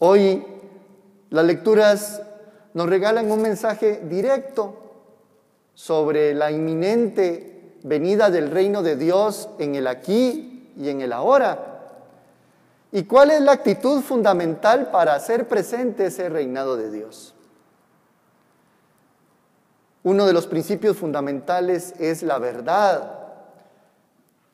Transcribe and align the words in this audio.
Hoy 0.00 0.44
las 1.30 1.44
lecturas 1.44 2.22
nos 2.74 2.88
regalan 2.88 3.30
un 3.30 3.42
mensaje 3.42 4.02
directo 4.04 4.76
sobre 5.74 6.34
la 6.34 6.50
inminente 6.50 7.78
venida 7.82 8.30
del 8.30 8.50
reino 8.50 8.82
de 8.82 8.96
Dios 8.96 9.48
en 9.58 9.74
el 9.74 9.86
aquí 9.86 10.72
y 10.76 10.88
en 10.88 11.00
el 11.00 11.12
ahora. 11.12 11.78
¿Y 12.92 13.04
cuál 13.04 13.30
es 13.32 13.40
la 13.40 13.52
actitud 13.52 14.00
fundamental 14.00 14.90
para 14.90 15.14
hacer 15.14 15.48
presente 15.48 16.06
ese 16.06 16.28
reinado 16.28 16.76
de 16.76 16.90
Dios? 16.90 17.34
Uno 20.04 20.26
de 20.26 20.32
los 20.32 20.46
principios 20.46 20.96
fundamentales 20.96 21.94
es 21.98 22.22
la 22.22 22.38
verdad. 22.38 23.18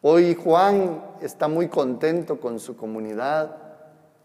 Hoy 0.02 0.34
Juan 0.34 1.02
está 1.20 1.48
muy 1.48 1.68
contento 1.68 2.40
con 2.40 2.58
su 2.58 2.76
comunidad, 2.76 3.63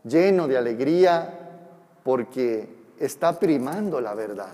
lleno 0.04 0.48
de 0.48 0.58
alegría, 0.58 1.30
porque 2.04 2.94
está 3.00 3.40
primando 3.40 4.02
la 4.02 4.14
verdad. 4.14 4.54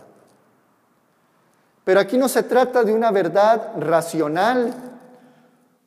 Pero 1.83 1.99
aquí 1.99 2.17
no 2.17 2.27
se 2.27 2.43
trata 2.43 2.83
de 2.83 2.93
una 2.93 3.11
verdad 3.11 3.73
racional 3.77 4.73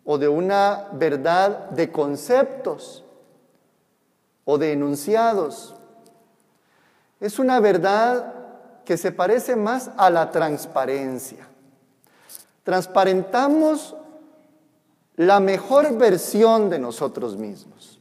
o 0.05 0.17
de 0.17 0.29
una 0.29 0.87
verdad 0.93 1.71
de 1.71 1.91
conceptos 1.91 3.05
o 4.45 4.57
de 4.57 4.73
enunciados. 4.73 5.75
Es 7.21 7.39
una 7.39 7.61
verdad 7.61 8.35
que 8.85 8.97
se 8.97 9.13
parece 9.13 9.57
más 9.57 9.91
a 9.99 10.09
la 10.09 10.31
transparencia. 10.31 11.47
Transparentamos 12.63 13.97
la 15.17 15.41
mejor 15.41 15.99
versión 15.99 16.71
de 16.71 16.79
nosotros 16.79 17.37
mismos, 17.37 17.98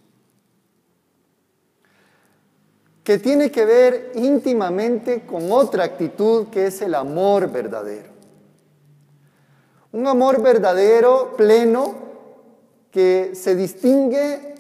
que 3.08 3.20
tiene 3.20 3.50
que 3.52 3.64
ver 3.64 4.12
íntimamente 4.16 5.26
con 5.26 5.50
otra 5.50 5.86
actitud 5.86 6.48
que 6.48 6.66
es 6.66 6.82
el 6.82 6.94
amor 6.94 7.50
verdadero. 7.50 8.10
Un 9.94 10.08
amor 10.08 10.42
verdadero, 10.42 11.34
pleno, 11.38 11.96
que 12.92 13.32
se 13.34 13.56
distingue 13.56 14.56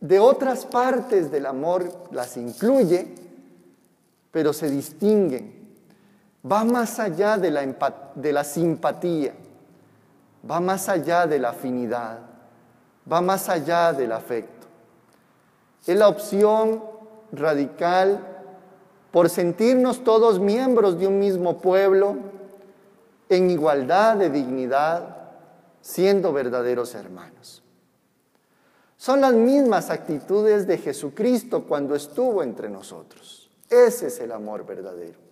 de 0.00 0.18
otras 0.18 0.66
partes 0.66 1.30
del 1.30 1.46
amor, 1.46 2.08
las 2.10 2.36
incluye, 2.36 3.06
pero 4.32 4.52
se 4.52 4.68
distinguen 4.68 5.54
va 6.42 6.64
más 6.64 6.98
allá 6.98 7.38
de 7.38 7.52
la, 7.52 7.64
de 8.16 8.32
la 8.32 8.42
simpatía, 8.42 9.32
va 10.50 10.58
más 10.58 10.88
allá 10.88 11.28
de 11.28 11.38
la 11.38 11.50
afinidad, 11.50 12.18
va 13.10 13.20
más 13.20 13.48
allá 13.48 13.92
del 13.92 14.10
afecto. 14.10 14.66
Es 15.86 15.96
la 15.96 16.08
opción 16.08 16.95
radical 17.32 18.20
por 19.10 19.30
sentirnos 19.30 20.04
todos 20.04 20.40
miembros 20.40 20.98
de 20.98 21.06
un 21.06 21.18
mismo 21.18 21.58
pueblo 21.58 22.16
en 23.28 23.50
igualdad 23.50 24.16
de 24.16 24.30
dignidad, 24.30 25.16
siendo 25.80 26.32
verdaderos 26.32 26.94
hermanos. 26.94 27.62
Son 28.96 29.20
las 29.20 29.34
mismas 29.34 29.90
actitudes 29.90 30.66
de 30.66 30.78
Jesucristo 30.78 31.64
cuando 31.64 31.94
estuvo 31.94 32.42
entre 32.42 32.68
nosotros. 32.68 33.50
Ese 33.68 34.08
es 34.08 34.20
el 34.20 34.32
amor 34.32 34.64
verdadero 34.64 35.26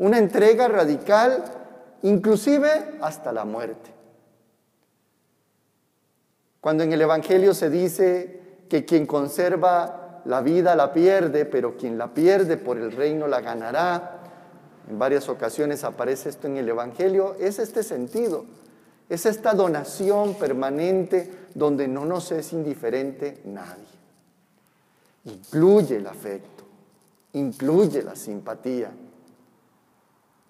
una 0.00 0.16
entrega 0.16 0.66
radical, 0.66 1.44
inclusive 2.02 2.98
hasta 3.02 3.32
la 3.32 3.44
muerte. 3.44 3.90
Cuando 6.60 6.84
en 6.84 6.92
el 6.94 7.02
Evangelio 7.02 7.52
se 7.52 7.68
dice 7.68 8.40
que 8.70 8.86
quien 8.86 9.06
conserva 9.06 9.99
la 10.24 10.40
vida 10.40 10.74
la 10.76 10.92
pierde, 10.92 11.44
pero 11.44 11.76
quien 11.76 11.98
la 11.98 12.12
pierde 12.12 12.56
por 12.56 12.78
el 12.78 12.92
reino 12.92 13.26
la 13.26 13.40
ganará, 13.40 14.18
en 14.88 14.98
varias 14.98 15.28
ocasiones 15.28 15.84
aparece 15.84 16.28
esto 16.28 16.46
en 16.46 16.56
el 16.56 16.68
Evangelio, 16.68 17.36
es 17.38 17.58
este 17.58 17.82
sentido, 17.82 18.44
es 19.08 19.26
esta 19.26 19.54
donación 19.54 20.34
permanente 20.34 21.30
donde 21.54 21.88
no 21.88 22.04
nos 22.06 22.32
es 22.32 22.52
indiferente 22.52 23.40
nadie. 23.44 23.84
Incluye 25.24 25.96
el 25.96 26.06
afecto, 26.06 26.64
incluye 27.34 28.02
la 28.02 28.16
simpatía, 28.16 28.90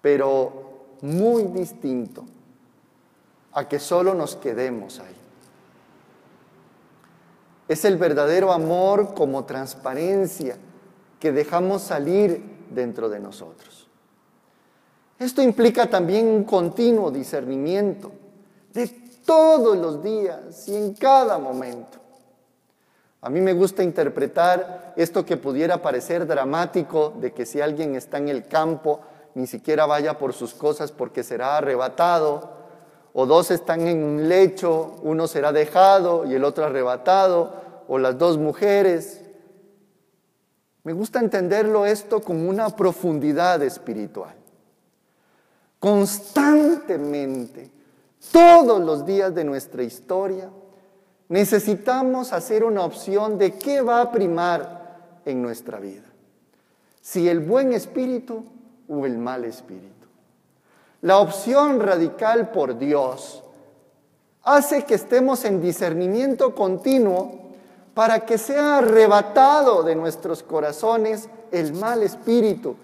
pero 0.01 0.71
muy 1.01 1.43
distinto 1.45 2.25
a 3.53 3.67
que 3.67 3.79
solo 3.79 4.13
nos 4.13 4.35
quedemos 4.35 4.99
ahí. 4.99 5.15
Es 7.71 7.85
el 7.85 7.95
verdadero 7.95 8.51
amor 8.51 9.13
como 9.13 9.45
transparencia 9.45 10.57
que 11.21 11.31
dejamos 11.31 11.81
salir 11.83 12.65
dentro 12.69 13.07
de 13.07 13.21
nosotros. 13.21 13.87
Esto 15.17 15.41
implica 15.41 15.89
también 15.89 16.27
un 16.27 16.43
continuo 16.43 17.11
discernimiento 17.11 18.11
de 18.73 18.89
todos 19.25 19.77
los 19.77 20.03
días 20.03 20.67
y 20.67 20.75
en 20.75 20.93
cada 20.95 21.37
momento. 21.37 21.97
A 23.21 23.29
mí 23.29 23.39
me 23.39 23.53
gusta 23.53 23.83
interpretar 23.83 24.93
esto 24.97 25.25
que 25.25 25.37
pudiera 25.37 25.81
parecer 25.81 26.27
dramático 26.27 27.13
de 27.21 27.31
que 27.31 27.45
si 27.45 27.61
alguien 27.61 27.95
está 27.95 28.17
en 28.17 28.27
el 28.27 28.49
campo 28.49 28.99
ni 29.33 29.47
siquiera 29.47 29.85
vaya 29.85 30.17
por 30.17 30.33
sus 30.33 30.53
cosas 30.53 30.91
porque 30.91 31.23
será 31.23 31.55
arrebatado, 31.55 32.60
o 33.13 33.25
dos 33.25 33.51
están 33.51 33.87
en 33.87 34.03
un 34.03 34.29
lecho, 34.29 34.95
uno 35.03 35.27
será 35.27 35.51
dejado 35.51 36.25
y 36.25 36.33
el 36.33 36.43
otro 36.43 36.65
arrebatado, 36.65 37.61
o 37.87 37.99
las 37.99 38.17
dos 38.17 38.37
mujeres. 38.37 39.21
Me 40.83 40.93
gusta 40.93 41.19
entenderlo 41.19 41.85
esto 41.85 42.21
con 42.21 42.47
una 42.47 42.69
profundidad 42.69 43.61
espiritual. 43.63 44.33
Constantemente, 45.79 47.69
todos 48.31 48.79
los 48.81 49.05
días 49.05 49.35
de 49.35 49.43
nuestra 49.43 49.83
historia, 49.83 50.49
necesitamos 51.27 52.33
hacer 52.33 52.63
una 52.63 52.83
opción 52.83 53.37
de 53.37 53.53
qué 53.55 53.81
va 53.81 54.01
a 54.01 54.11
primar 54.11 55.21
en 55.25 55.41
nuestra 55.41 55.79
vida. 55.79 56.03
Si 57.01 57.27
el 57.27 57.39
buen 57.39 57.73
espíritu 57.73 58.45
o 58.87 59.05
el 59.05 59.17
mal 59.17 59.43
espíritu. 59.45 60.07
La 61.01 61.17
opción 61.17 61.79
radical 61.79 62.51
por 62.51 62.77
Dios 62.77 63.43
hace 64.43 64.85
que 64.85 64.95
estemos 64.95 65.45
en 65.45 65.61
discernimiento 65.61 66.53
continuo 66.53 67.39
para 67.93 68.25
que 68.25 68.37
sea 68.37 68.77
arrebatado 68.77 69.83
de 69.83 69.95
nuestros 69.95 70.43
corazones 70.43 71.29
el 71.51 71.73
mal 71.73 72.03
espíritu, 72.03 72.75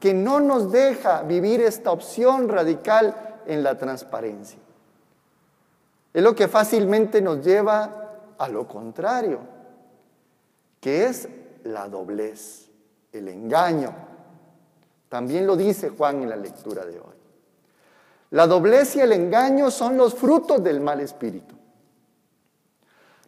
que 0.00 0.14
no 0.14 0.40
nos 0.40 0.70
deja 0.70 1.22
vivir 1.22 1.60
esta 1.60 1.90
opción 1.90 2.48
radical 2.48 3.40
en 3.46 3.62
la 3.62 3.76
transparencia. 3.76 4.58
Es 6.12 6.22
lo 6.22 6.34
que 6.34 6.48
fácilmente 6.48 7.20
nos 7.20 7.44
lleva 7.44 8.12
a 8.38 8.48
lo 8.48 8.66
contrario, 8.66 9.40
que 10.80 11.06
es 11.06 11.28
la 11.64 11.88
doblez, 11.88 12.70
el 13.12 13.28
engaño, 13.28 13.92
también 15.08 15.46
lo 15.46 15.56
dice 15.56 15.90
Juan 15.90 16.22
en 16.22 16.30
la 16.30 16.36
lectura 16.36 16.84
de 16.84 16.98
hoy. 16.98 17.23
La 18.34 18.48
doblez 18.48 18.96
y 18.96 19.00
el 19.00 19.12
engaño 19.12 19.70
son 19.70 19.96
los 19.96 20.12
frutos 20.12 20.60
del 20.60 20.80
mal 20.80 20.98
espíritu. 20.98 21.54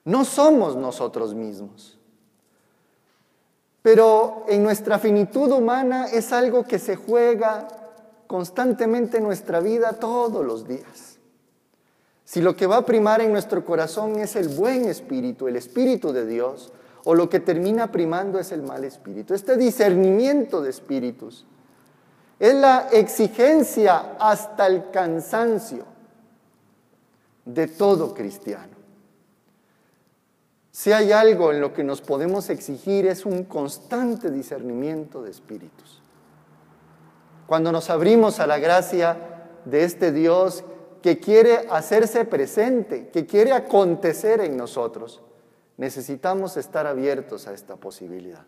No 0.05 0.25
somos 0.25 0.75
nosotros 0.75 1.33
mismos. 1.33 1.97
Pero 3.83 4.45
en 4.49 4.65
nuestra 4.65 4.99
finitud 4.99 5.53
humana 5.53 6.07
es 6.07 6.33
algo 6.33 6.65
que 6.65 6.81
se 6.81 6.97
juega 6.97 7.69
constantemente 8.27 9.19
en 9.19 9.23
nuestra 9.23 9.61
vida 9.61 9.93
todos 9.93 10.45
los 10.45 10.67
días. 10.67 11.21
Si 12.25 12.41
lo 12.41 12.57
que 12.57 12.67
va 12.67 12.79
a 12.79 12.85
primar 12.85 13.21
en 13.21 13.31
nuestro 13.31 13.65
corazón 13.65 14.19
es 14.19 14.35
el 14.35 14.49
buen 14.49 14.87
espíritu, 14.87 15.47
el 15.47 15.55
espíritu 15.55 16.13
de 16.13 16.27
Dios, 16.27 16.73
o 17.05 17.15
lo 17.15 17.29
que 17.29 17.39
termina 17.39 17.93
primando 17.93 18.41
es 18.41 18.51
el 18.51 18.63
mal 18.63 18.83
espíritu. 18.83 19.35
Este 19.35 19.57
discernimiento 19.57 20.63
de 20.63 20.71
espíritus 20.71 21.47
es 22.39 22.55
la 22.55 22.89
exigencia 22.93 24.17
hasta 24.19 24.67
el 24.67 24.91
cansancio 24.91 25.85
de 27.45 27.67
todo 27.67 28.13
cristiano. 28.13 28.77
Si 30.71 30.93
hay 30.93 31.13
algo 31.13 31.53
en 31.53 31.61
lo 31.61 31.73
que 31.73 31.83
nos 31.83 32.03
podemos 32.03 32.51
exigir 32.51 33.07
es 33.07 33.25
un 33.25 33.45
constante 33.45 34.31
discernimiento 34.31 35.23
de 35.23 35.31
espíritus. 35.31 36.03
Cuando 37.47 37.73
nos 37.73 37.89
abrimos 37.89 38.41
a 38.41 38.47
la 38.47 38.59
gracia 38.59 39.17
de 39.65 39.85
este 39.85 40.13
Dios 40.13 40.65
que 41.01 41.19
quiere 41.19 41.67
hacerse 41.71 42.25
presente, 42.27 43.09
que 43.09 43.25
quiere 43.25 43.53
acontecer 43.53 44.41
en 44.41 44.57
nosotros, 44.57 45.23
necesitamos 45.79 46.57
estar 46.57 46.87
abiertos 46.87 47.47
a 47.47 47.55
esta 47.55 47.77
posibilidad. 47.77 48.45